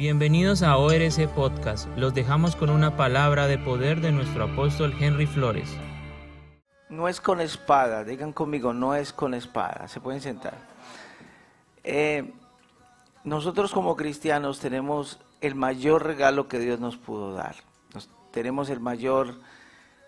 [0.00, 1.86] Bienvenidos a ORC Podcast.
[1.98, 5.76] Los dejamos con una palabra de poder de nuestro apóstol Henry Flores.
[6.88, 9.88] No es con espada, digan conmigo, no es con espada.
[9.88, 10.54] Se pueden sentar.
[11.84, 12.32] Eh,
[13.24, 17.56] nosotros como cristianos tenemos el mayor regalo que Dios nos pudo dar.
[18.30, 19.38] tenemos el mayor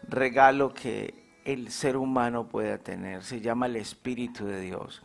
[0.09, 3.25] regalo que el ser humano pueda tener.
[3.25, 5.03] Se llama el Espíritu de Dios.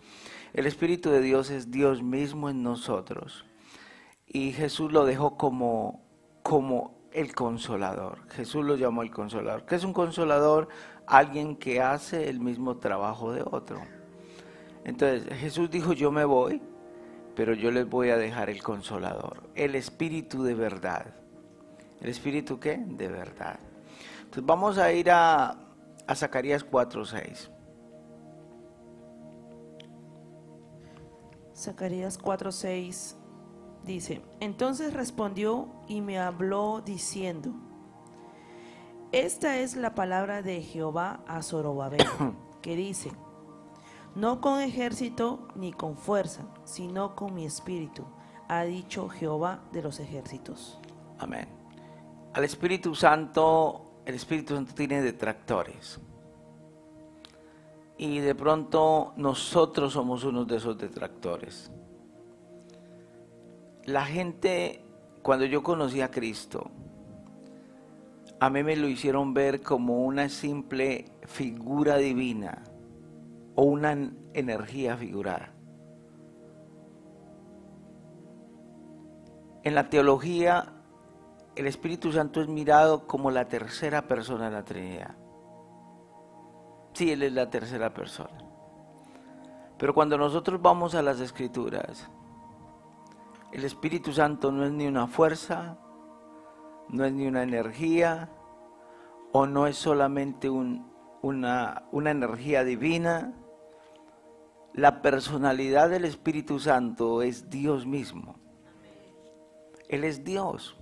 [0.54, 3.44] El Espíritu de Dios es Dios mismo en nosotros.
[4.28, 6.04] Y Jesús lo dejó como,
[6.44, 8.28] como el consolador.
[8.30, 9.66] Jesús lo llamó el consolador.
[9.66, 10.68] ¿Qué es un consolador?
[11.06, 13.82] Alguien que hace el mismo trabajo de otro.
[14.84, 16.62] Entonces Jesús dijo, yo me voy,
[17.36, 21.14] pero yo les voy a dejar el consolador, el espíritu de verdad.
[22.02, 22.78] ¿El espíritu qué?
[22.78, 23.60] De verdad.
[24.20, 25.58] Entonces vamos a ir a,
[26.06, 27.50] a Zacarías 4.6.
[31.56, 33.17] Zacarías 4:6
[33.88, 37.52] dice, entonces respondió y me habló diciendo,
[39.12, 42.06] esta es la palabra de Jehová a Zorobabel,
[42.62, 43.12] que dice,
[44.16, 48.06] no con ejército ni con fuerza, sino con mi espíritu,
[48.48, 50.80] ha dicho Jehová de los ejércitos.
[51.20, 51.48] Amén.
[52.34, 56.00] Al Espíritu Santo, el Espíritu Santo tiene detractores.
[57.98, 61.72] Y de pronto nosotros somos uno de esos detractores.
[63.88, 64.82] La gente,
[65.22, 66.70] cuando yo conocí a Cristo,
[68.38, 72.64] a mí me lo hicieron ver como una simple figura divina
[73.56, 73.98] o una
[74.34, 75.54] energía figurada.
[79.64, 80.74] En la teología,
[81.56, 85.16] el Espíritu Santo es mirado como la tercera persona de la Trinidad.
[86.92, 88.38] Sí, Él es la tercera persona.
[89.78, 92.10] Pero cuando nosotros vamos a las escrituras,
[93.52, 95.78] el Espíritu Santo no es ni una fuerza,
[96.90, 98.30] no es ni una energía,
[99.32, 103.34] o no es solamente una, energía divina.
[104.74, 108.36] La personalidad del Espíritu Santo es Dios mismo.
[109.90, 110.76] Él es Dios.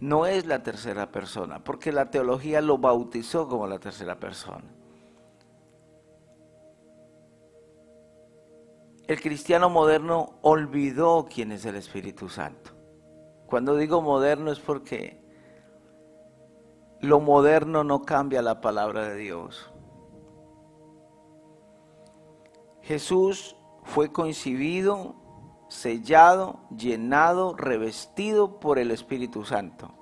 [0.00, 4.77] No es la tercera persona, porque la teología lo bautizó como la tercera persona.
[9.08, 12.72] El cristiano moderno olvidó quién es el Espíritu Santo.
[13.46, 15.18] Cuando digo moderno es porque
[17.00, 19.72] lo moderno no cambia la palabra de Dios.
[22.82, 25.14] Jesús fue concibido,
[25.70, 29.94] sellado, llenado, revestido por el Espíritu Santo.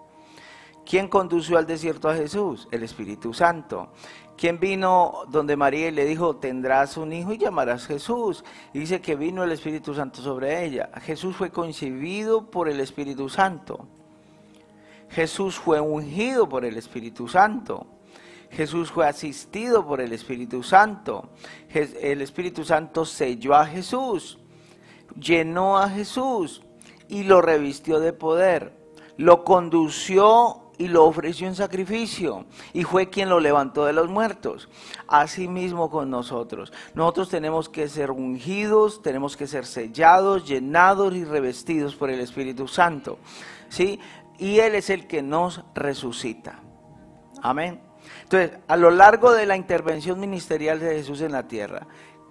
[0.84, 2.67] ¿Quién condució al desierto a Jesús?
[2.73, 3.93] El Espíritu Santo.
[4.36, 8.44] ¿Quién vino donde María y le dijo, tendrás un hijo y llamarás Jesús?
[8.74, 10.91] Y dice que vino el Espíritu Santo sobre ella.
[11.02, 13.88] Jesús fue concebido por el Espíritu Santo.
[15.08, 17.86] Jesús fue ungido por el Espíritu Santo.
[18.50, 21.30] Jesús fue asistido por el Espíritu Santo.
[21.72, 24.38] El Espíritu Santo selló a Jesús,
[25.19, 26.62] llenó a Jesús
[27.08, 28.76] y lo revistió de poder.
[29.16, 34.69] Lo condució y lo ofreció en sacrificio y fue quien lo levantó de los muertos.
[35.09, 36.72] Asimismo con nosotros.
[36.94, 42.69] Nosotros tenemos que ser ungidos, tenemos que ser sellados, llenados y revestidos por el Espíritu
[42.69, 43.19] Santo.
[43.69, 44.00] ¿Sí?
[44.38, 46.60] Y Él es el que nos resucita.
[47.43, 47.81] Amén.
[48.22, 51.87] Entonces, a lo largo de la intervención ministerial de Jesús en la tierra,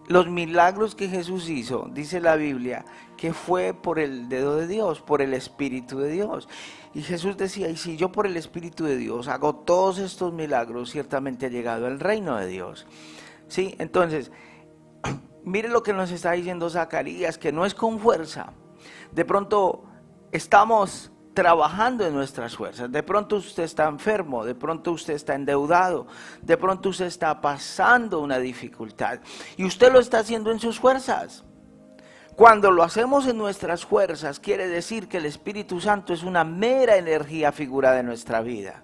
[0.08, 2.86] los milagros que Jesús hizo, dice la Biblia,
[3.18, 6.48] que fue por el dedo de Dios, por el Espíritu de Dios.
[6.94, 10.92] Y Jesús decía, y si yo por el Espíritu de Dios hago todos estos milagros,
[10.92, 12.86] ciertamente ha llegado el reino de Dios.
[13.48, 13.76] ¿Sí?
[13.80, 14.32] Entonces,
[15.44, 18.54] mire lo que nos está diciendo Zacarías, que no es con fuerza.
[19.12, 19.86] De pronto
[20.32, 22.92] estamos trabajando en nuestras fuerzas.
[22.92, 26.08] De pronto usted está enfermo, de pronto usted está endeudado,
[26.42, 29.20] de pronto usted está pasando una dificultad
[29.58, 31.44] y usted lo está haciendo en sus fuerzas.
[32.36, 36.98] Cuando lo hacemos en nuestras fuerzas, quiere decir que el Espíritu Santo es una mera
[36.98, 38.84] energía figurada en nuestra vida.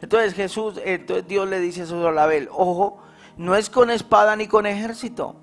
[0.00, 3.02] Entonces Jesús, entonces Dios le dice a Solabel, ojo,
[3.36, 5.36] no es con espada ni con ejército.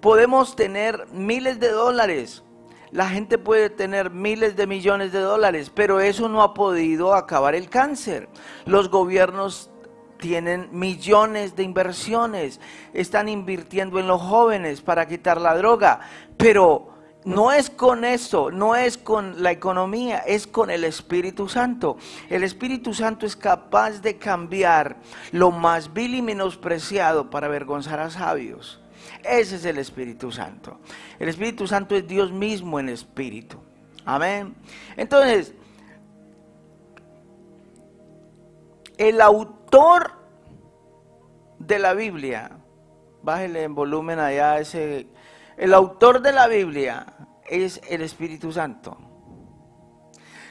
[0.00, 2.42] Podemos tener miles de dólares,
[2.90, 7.54] la gente puede tener miles de millones de dólares, pero eso no ha podido acabar
[7.54, 8.28] el cáncer.
[8.64, 9.70] Los gobiernos
[10.18, 12.60] tienen millones de inversiones,
[12.92, 16.00] están invirtiendo en los jóvenes para quitar la droga,
[16.36, 21.96] pero no es con eso, no es con la economía, es con el Espíritu Santo.
[22.30, 24.96] El Espíritu Santo es capaz de cambiar
[25.32, 28.77] lo más vil y menospreciado para avergonzar a sabios.
[29.24, 30.78] Ese es el Espíritu Santo.
[31.18, 33.58] El Espíritu Santo es Dios mismo en espíritu.
[34.04, 34.54] Amén.
[34.96, 35.54] Entonces,
[38.96, 40.12] el autor
[41.58, 42.50] de la Biblia,
[43.22, 45.08] bájele en volumen allá ese,
[45.56, 47.06] el autor de la Biblia
[47.46, 48.96] es el Espíritu Santo.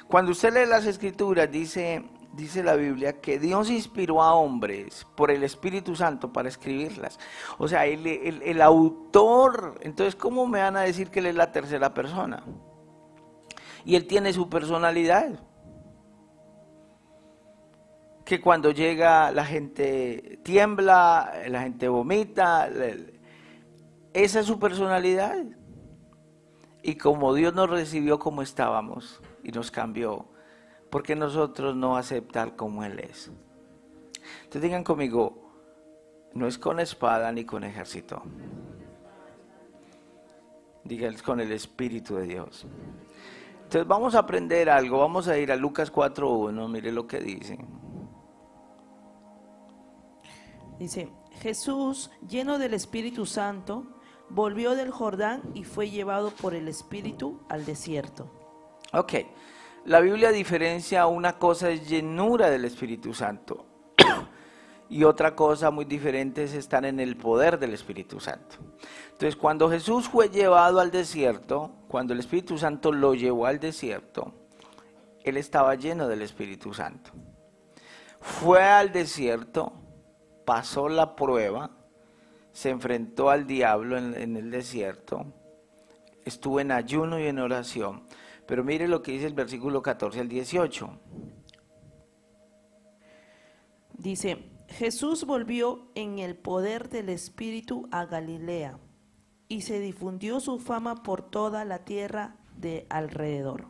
[0.07, 2.03] Cuando usted lee las escrituras, dice,
[2.37, 7.19] dice la Biblia que Dios inspiró a hombres por el Espíritu Santo para escribirlas.
[7.57, 11.93] O sea, el, autor, entonces, ¿cómo me van a decir que él es la tercera
[11.93, 12.43] persona?
[13.83, 15.39] Y él tiene su personalidad.
[18.23, 22.69] Que cuando llega la gente tiembla, la gente vomita.
[24.13, 25.43] Esa es su personalidad.
[26.83, 30.29] Y como Dios nos recibió como estábamos y nos cambió,
[30.89, 33.31] ¿por qué nosotros no aceptar como Él es?
[34.39, 35.47] Entonces digan conmigo,
[36.33, 38.21] no es con espada ni con ejército.
[40.83, 42.65] Digan con el Espíritu de Dios.
[43.63, 47.57] Entonces vamos a aprender algo, vamos a ir a Lucas 4.1, mire lo que dice.
[50.79, 51.09] Dice,
[51.41, 53.83] Jesús, lleno del Espíritu Santo,
[54.29, 58.29] volvió del Jordán y fue llevado por el Espíritu al desierto.
[58.93, 59.13] Ok,
[59.87, 63.65] la Biblia diferencia una cosa es llenura del Espíritu Santo
[64.89, 68.57] y otra cosa muy diferente es estar en el poder del Espíritu Santo.
[69.05, 74.33] Entonces, cuando Jesús fue llevado al desierto, cuando el Espíritu Santo lo llevó al desierto,
[75.23, 77.11] él estaba lleno del Espíritu Santo.
[78.19, 79.71] Fue al desierto,
[80.43, 81.71] pasó la prueba,
[82.51, 85.25] se enfrentó al diablo en, el desierto,
[86.25, 88.03] estuvo en ayuno y en oración.
[88.47, 90.89] Pero mire lo que dice el versículo 14 al 18.
[93.97, 98.79] Dice, Jesús volvió en el poder del Espíritu a Galilea
[99.47, 103.67] y se difundió su fama por toda la tierra de alrededor.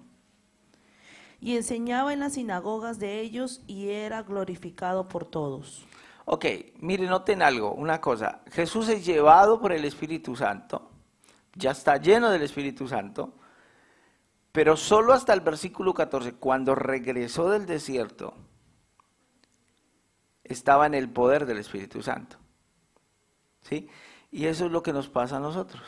[1.40, 5.86] Y enseñaba en las sinagogas de ellos y era glorificado por todos.
[6.26, 6.46] Ok,
[6.80, 8.42] miren, noten algo, una cosa.
[8.52, 10.92] Jesús es llevado por el Espíritu Santo,
[11.56, 13.36] ya está lleno del Espíritu Santo,
[14.58, 18.34] pero solo hasta el versículo 14, cuando regresó del desierto,
[20.44, 22.38] estaba en el poder del Espíritu Santo.
[23.62, 23.88] ¿Sí?
[24.32, 25.84] Y eso es lo que nos pasa a nosotros.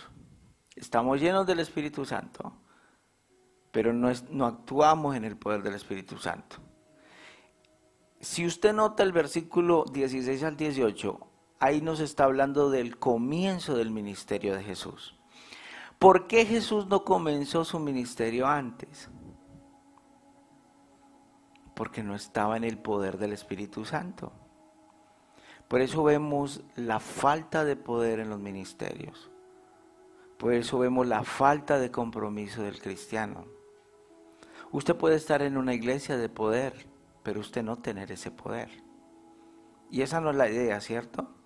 [0.76, 2.54] Estamos llenos del Espíritu Santo,
[3.72, 6.58] pero no, no actuamos en el poder del Espíritu Santo.
[8.20, 11.20] Si usted nota el versículo 16 al 18,
[11.60, 15.19] ahí nos está hablando del comienzo del ministerio de Jesús.
[16.00, 19.10] ¿Por qué Jesús no comenzó su ministerio antes?
[21.76, 24.32] Porque no estaba en el poder del Espíritu Santo.
[25.68, 29.30] Por eso vemos la falta de poder en los ministerios.
[30.38, 33.46] Por eso vemos la falta de compromiso del cristiano.
[34.72, 36.88] Usted puede estar en una iglesia de poder,
[37.24, 38.70] pero usted no tener ese poder.
[39.92, 41.39] Y esa no es la idea, ¿cierto?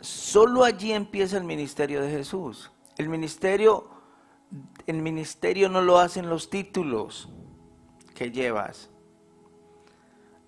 [0.00, 2.70] Solo allí empieza el ministerio de Jesús.
[2.96, 3.88] El ministerio,
[4.86, 7.28] el ministerio no lo hacen los títulos
[8.14, 8.90] que llevas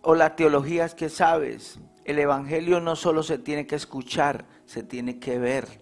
[0.02, 1.78] o las teologías que sabes.
[2.04, 5.80] El Evangelio no solo se tiene que escuchar, se tiene que ver.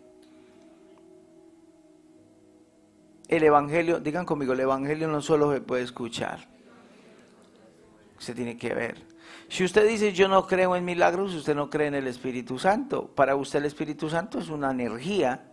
[3.29, 6.49] El Evangelio, digan conmigo, el Evangelio no solo se puede escuchar,
[8.19, 9.10] se tiene que ver.
[9.51, 13.09] Si usted dice yo no creo en milagros, usted no cree en el Espíritu Santo.
[13.17, 15.45] Para usted el Espíritu Santo es una energía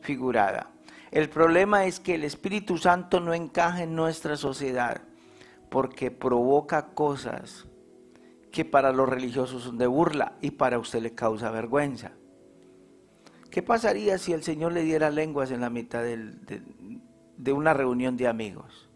[0.00, 0.70] figurada.
[1.10, 5.02] El problema es que el Espíritu Santo no encaja en nuestra sociedad
[5.70, 7.66] porque provoca cosas
[8.52, 12.12] que para los religiosos son de burla y para usted le causa vergüenza.
[13.50, 18.28] ¿Qué pasaría si el Señor le diera lenguas en la mitad de, una reunión de
[18.28, 18.89] amigos?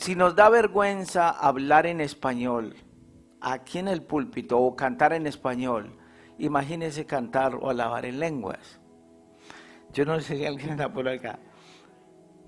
[0.00, 2.74] Si nos da vergüenza hablar en español
[3.42, 5.94] aquí en el púlpito o cantar en español,
[6.38, 8.80] imagínese cantar o alabar en lenguas.
[9.92, 11.38] Yo no sé si alguien está por acá.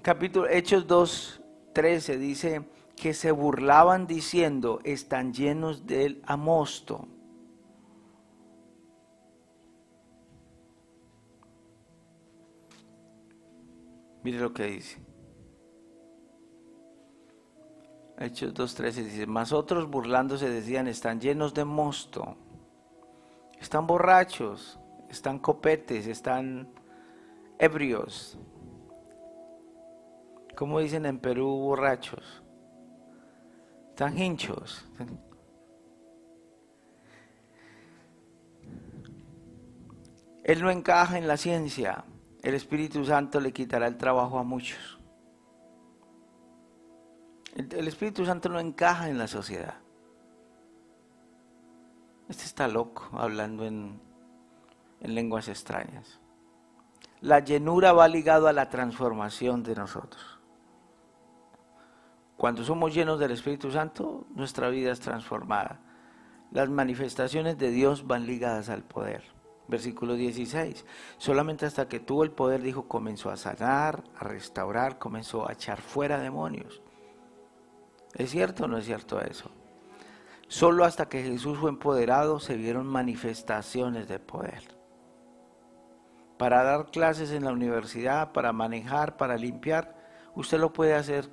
[0.01, 1.43] Capítulo Hechos 2,
[1.75, 2.63] 13 dice,
[2.97, 7.07] que se burlaban diciendo, están llenos del amosto.
[14.23, 15.12] Mire lo que dice.
[18.23, 22.37] Hechos 2.13 dice, más otros burlándose decían, están llenos de mosto,
[23.61, 24.79] están borrachos,
[25.11, 26.73] están copetes, están
[27.59, 28.39] ebrios.
[30.57, 32.45] ¿Cómo dicen en Perú borrachos?
[33.89, 34.87] Están hinchos.
[40.45, 42.05] Él no encaja en la ciencia.
[42.43, 45.02] el Espíritu Santo le quitará el trabajo a muchos.
[47.55, 49.75] El, Espíritu Santo no encaja en la sociedad.
[52.29, 54.01] Este está loco hablando en,
[55.01, 56.19] en lenguas extrañas.
[57.21, 60.39] La llenura va ligado a la transformación de nosotros.
[62.37, 65.81] Cuando somos llenos del Espíritu Santo, nuestra vida es transformada.
[66.51, 69.23] Las manifestaciones de Dios van ligadas al poder.
[69.69, 70.85] Versículo 16.
[71.19, 75.81] Solamente hasta que tuvo el poder, dijo, comenzó a sanar, a restaurar, comenzó a echar
[75.81, 76.83] fuera demonios.
[78.15, 79.51] ¿Es cierto o no es cierto eso?
[80.49, 84.63] Solo hasta que Jesús fue empoderado se vieron manifestaciones de poder.
[86.37, 89.97] Para dar clases en la universidad, para manejar, para limpiar,
[90.35, 91.31] usted lo puede hacer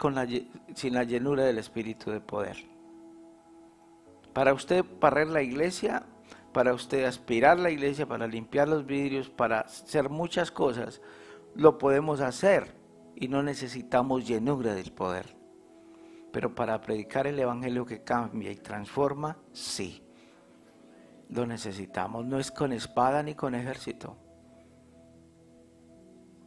[0.76, 2.58] sin la llenura del Espíritu de poder.
[4.34, 6.04] Para usted barrer la iglesia,
[6.54, 11.02] para usted aspirar la iglesia, para limpiar los vidrios, para hacer muchas cosas,
[11.56, 12.74] lo podemos hacer
[13.16, 15.39] y no necesitamos llenura del poder.
[16.32, 20.04] Pero para predicar el Evangelio que cambia y transforma, sí.
[21.30, 22.26] Lo necesitamos.
[22.26, 24.18] No es con espada ni con ejército.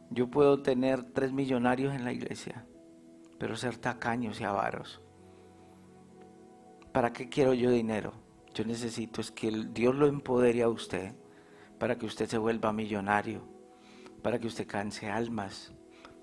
[0.09, 2.67] Yo puedo tener tres millonarios en la iglesia,
[3.39, 5.01] pero ser tacaños y avaros.
[6.91, 8.13] ¿Para qué quiero yo dinero?
[8.53, 11.15] Yo necesito es que Dios lo empodere a usted
[11.79, 13.41] para que usted se vuelva millonario,
[14.21, 15.73] para que usted canse almas,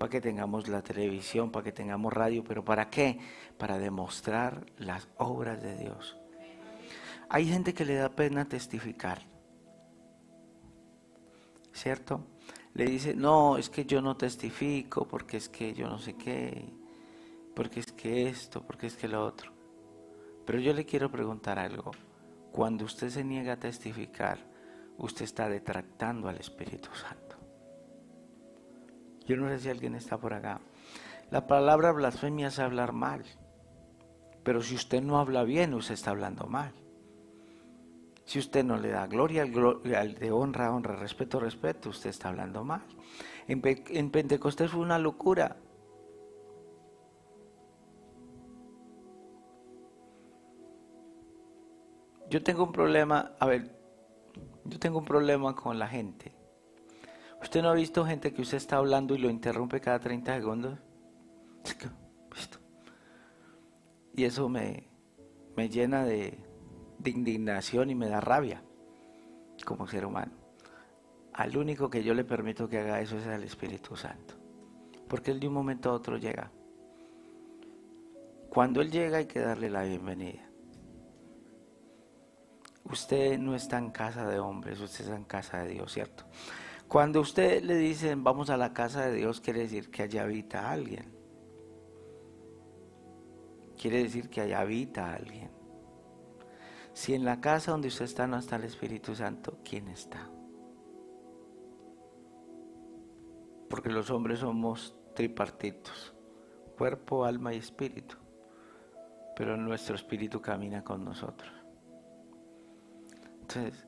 [0.01, 3.19] para que tengamos la televisión, para que tengamos radio, pero ¿para qué?
[3.59, 6.17] Para demostrar las obras de Dios.
[7.29, 9.21] Hay gente que le da pena testificar,
[11.71, 12.25] ¿cierto?
[12.73, 16.73] Le dice, no, es que yo no testifico, porque es que yo no sé qué,
[17.55, 19.51] porque es que esto, porque es que lo otro.
[20.47, 21.91] Pero yo le quiero preguntar algo.
[22.51, 24.39] Cuando usted se niega a testificar,
[24.97, 27.30] usted está detractando al Espíritu Santo.
[29.25, 30.61] Yo no sé si alguien está por acá.
[31.29, 33.23] La palabra blasfemia es hablar mal.
[34.43, 36.73] Pero si usted no habla bien, usted está hablando mal.
[38.25, 42.63] Si usted no le da gloria al, de honra, honra, respeto, respeto, usted está hablando
[42.63, 42.81] mal.
[43.47, 45.57] En, en Pentecostés fue una locura.
[52.29, 53.75] Yo tengo un problema, a ver,
[54.63, 56.40] yo tengo un problema con la gente.
[57.41, 60.79] ¿Usted no ha visto gente que usted está hablando y lo interrumpe cada 30 segundos?
[64.13, 64.87] Y eso me,
[65.55, 66.37] me llena de,
[66.99, 68.61] de indignación y me da rabia
[69.65, 70.33] como ser humano.
[71.33, 74.35] Al único que yo le permito que haga eso es al Espíritu Santo.
[75.07, 76.51] Porque Él de un momento a otro llega.
[78.49, 80.47] Cuando Él llega hay que darle la bienvenida.
[82.83, 86.25] Usted no está en casa de hombres, usted está en casa de Dios, ¿cierto?
[86.91, 90.69] Cuando usted le dicen vamos a la casa de Dios, quiere decir que allá habita
[90.69, 91.09] alguien.
[93.77, 95.51] Quiere decir que allá habita alguien.
[96.91, 100.29] Si en la casa donde usted está no está el Espíritu Santo, ¿quién está?
[103.69, 106.13] Porque los hombres somos tripartitos,
[106.77, 108.17] cuerpo, alma y espíritu.
[109.37, 111.53] Pero nuestro espíritu camina con nosotros.
[113.43, 113.87] Entonces,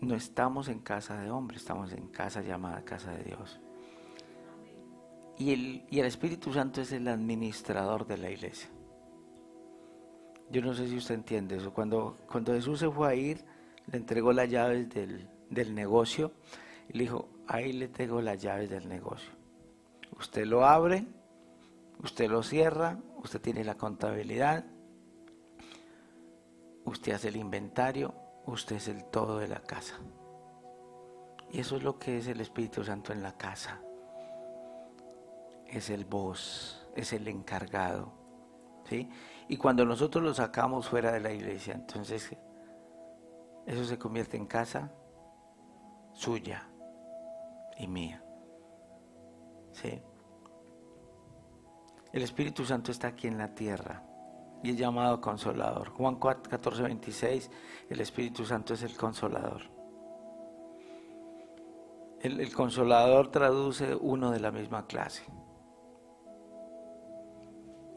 [0.00, 3.60] no estamos en casa de hombre, estamos en casa llamada casa de Dios.
[5.36, 8.70] Y el, y el Espíritu Santo es el administrador de la iglesia.
[10.50, 11.72] Yo no sé si usted entiende eso.
[11.72, 13.44] Cuando, cuando Jesús se fue a ir,
[13.90, 16.32] le entregó las llaves del, del negocio
[16.88, 19.32] y le dijo, ahí le tengo las llaves del negocio.
[20.18, 21.06] Usted lo abre,
[22.02, 24.64] usted lo cierra, usted tiene la contabilidad,
[26.84, 28.14] usted hace el inventario,
[28.46, 29.98] usted es el todo de la casa.
[31.50, 33.80] Y eso es lo que es el Espíritu Santo en la casa.
[35.66, 38.12] Es el voz, es el encargado.
[38.84, 39.08] ¿sí?
[39.48, 42.36] Y cuando nosotros lo sacamos fuera de la iglesia, entonces
[43.66, 44.92] eso se convierte en casa
[46.12, 46.68] suya
[47.78, 48.24] y mía.
[49.72, 50.02] ¿sí?
[52.12, 54.13] El Espíritu Santo está aquí en la tierra
[54.64, 55.90] y es llamado consolador.
[55.90, 57.50] Juan 14, 26,
[57.90, 59.60] el Espíritu Santo es el consolador.
[62.20, 65.22] El, el, consolador traduce uno de la misma clase.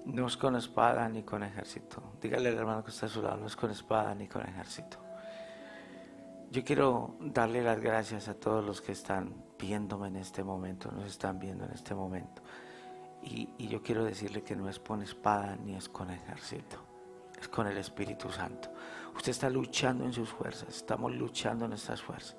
[0.03, 2.03] No es con espada ni con ejército.
[2.21, 4.97] Dígale al hermano que está a su lado, no es con espada ni con ejército.
[6.51, 11.05] Yo quiero darle las gracias a todos los que están viéndome en este momento, nos
[11.05, 12.41] están viendo en este momento.
[13.29, 16.77] Y, yo quiero decirle que no es con espada ni es con ejército,
[17.37, 18.71] es con el Espíritu Santo.
[19.15, 22.37] Usted está luchando en sus fuerzas, estamos luchando en nuestras fuerzas,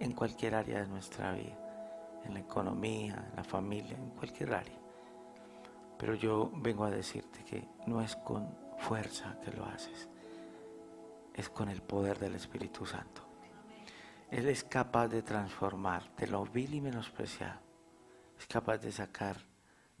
[0.00, 1.60] en cualquier área de nuestra vida.
[2.24, 4.78] en la economía, en la familia, en cualquier área.
[5.98, 8.48] Pero yo vengo a decirte que no es con
[8.78, 10.08] fuerza que lo haces,
[11.34, 13.28] es con el poder del Espíritu Santo.
[14.30, 17.60] Él es capaz de transformar de lo vil y menospreciado,
[18.38, 18.90] es capaz de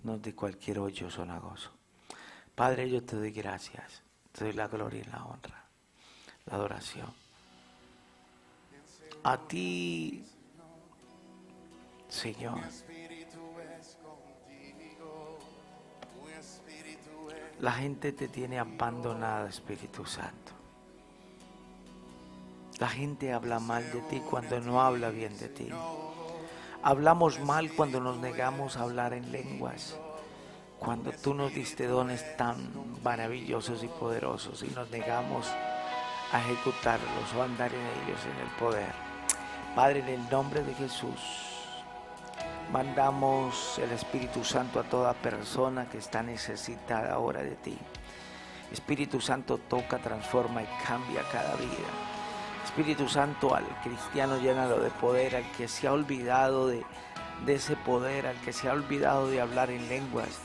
[0.04, 1.70] sacarnos de cualquier hoyo sonagoso.
[2.54, 5.64] Padre, yo te doy gracias, te doy la gloria y la honra,
[6.46, 7.12] la adoración.
[9.24, 10.24] A ti,
[12.08, 12.60] Señor.
[17.60, 20.52] La gente te tiene abandonada, Espíritu Santo.
[22.78, 25.68] La gente habla mal de ti cuando no habla bien de ti.
[26.86, 29.98] Hablamos mal cuando nos negamos a hablar en lenguas.
[30.78, 32.70] Cuando tú nos diste dones tan
[33.02, 35.46] maravillosos y poderosos y nos negamos
[36.30, 38.92] a ejecutarlos o a andar en ellos en el poder.
[39.74, 41.20] Padre, en el nombre de Jesús.
[42.70, 47.78] Mandamos el Espíritu Santo a toda persona que está necesitada ahora de ti.
[48.70, 52.13] Espíritu Santo toca, transforma y cambia cada vida.
[52.76, 56.82] Espíritu Santo al cristiano llénalo de poder, al que se ha olvidado de,
[57.46, 60.40] ese poder, al que se ha olvidado de hablar en lenguas,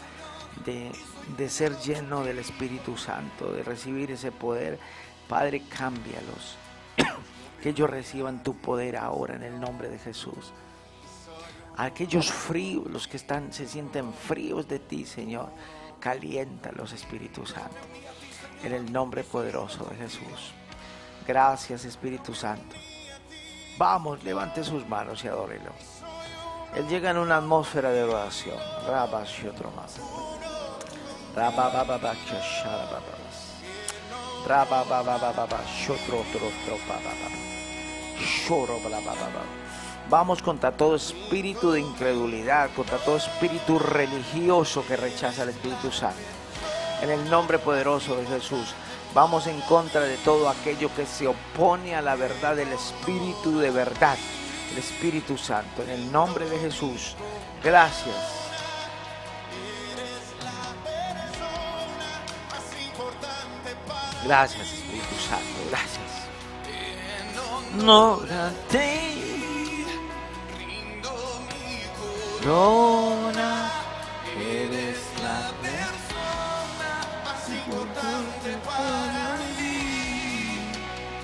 [0.63, 4.77] de, ser lleno del Espíritu Santo, de recibir ese poder.
[5.27, 6.55] Padre, cámbialos.
[7.63, 10.53] que ellos reciban tu poder ahora en el nombre de Jesús
[11.77, 15.49] aquellos fríos, los que están, se sienten fríos de ti, Señor,
[16.75, 17.77] los Espíritu Santo.
[18.63, 20.58] En el nombre poderoso de Jesús.
[21.27, 22.75] Gracias, Espíritu Santo.
[23.77, 25.71] Vamos, levante sus manos y adórelo.
[26.75, 28.57] Él llega en una atmósfera de adoración.
[40.09, 46.17] Vamos contra todo espíritu de incredulidad, contra todo espíritu religioso que rechaza el Espíritu Santo.
[47.01, 48.73] En el nombre poderoso de Jesús,
[49.13, 53.71] vamos en contra de todo aquello que se opone a la verdad del Espíritu de
[53.71, 54.17] verdad,
[54.71, 55.83] el Espíritu Santo.
[55.83, 57.15] En el nombre de Jesús,
[57.63, 58.15] gracias.
[64.25, 65.99] Gracias Espíritu Santo, gracias.
[67.83, 68.19] No,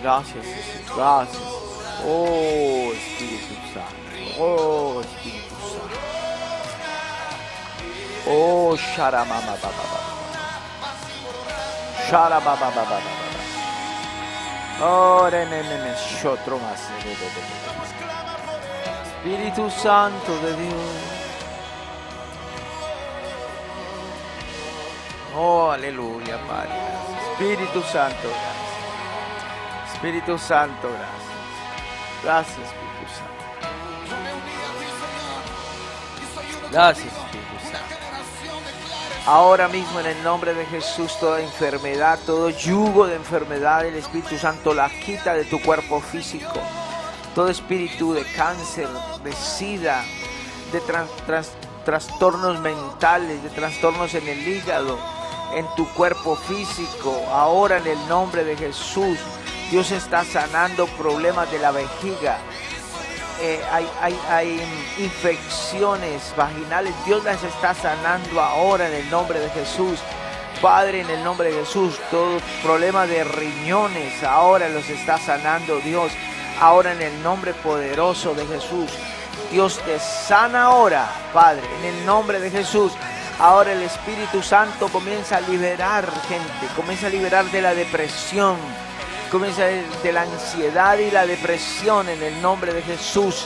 [0.06, 1.41] Gracias, Jesús, gracias.
[2.08, 5.98] Oh, Espíritu Santo, oh, Espíritu Santo.
[8.28, 10.00] Oh, Sharamama Baba Baba.
[12.08, 13.00] Sharamama Baba Baba.
[14.84, 16.82] Oh, Renene, Shotro más.
[19.24, 20.76] Espíritu Santo de Dios.
[25.36, 26.70] Oh, aleluya, Padre.
[27.32, 28.55] Espíritu Santo.
[30.06, 31.34] Espíritu Santo, gracias.
[32.24, 33.34] Gracias, Espíritu Santo.
[36.72, 37.96] Gracias, Espíritu Santo.
[39.26, 44.38] Ahora mismo en el nombre de Jesús toda enfermedad, todo yugo de enfermedad, el Espíritu
[44.38, 46.62] Santo la quita de tu cuerpo físico
[47.34, 48.88] todo espíritu de cáncer,
[49.24, 50.06] de sida,
[50.72, 50.82] de
[51.84, 55.00] trastornos mentales, de trastornos en el hígado,
[55.56, 59.18] en tu cuerpo físico, ahora en el nombre de Jesús.
[59.71, 62.38] Dios está sanando problemas de la vejiga.
[63.41, 64.62] Eh, hay, hay, hay
[64.97, 66.93] infecciones vaginales.
[67.06, 69.99] Dios las está sanando ahora en el nombre de Jesús.
[70.62, 76.12] Padre, en el nombre de Jesús, todo problema de riñones ahora los está sanando Dios
[76.60, 78.91] ahora en el nombre poderoso de Jesús.
[79.51, 82.93] Dios te sana ahora, Padre, en el nombre de Jesús.
[83.39, 88.58] Ahora el Espíritu Santo comienza a liberar gente, comienza a liberar de la depresión,
[89.36, 93.45] comienza de la ansiedad y la depresión en el nombre de Jesús.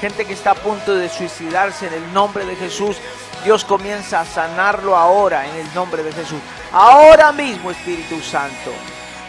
[0.00, 2.96] Gente que está a punto de suicidarse en el nombre de Jesús.
[3.44, 6.38] Dios comienza a sanarlo ahora en el nombre de Jesús.
[6.72, 8.72] Ahora mismo, Espíritu Santo.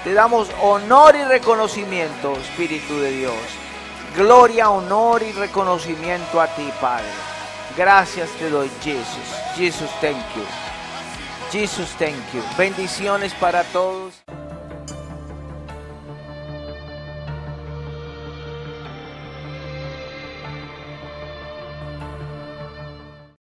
[0.06, 3.36] Te damos honor y reconocimiento, Espíritu de Dios.
[4.16, 7.04] Gloria, honor y reconocimiento a ti, Padre.
[7.76, 9.04] Gracias te doy, Jesús.
[9.58, 10.44] Jesús, thank you.
[11.52, 12.42] Jesus, thank you.
[12.58, 14.14] Bendiciones para todos.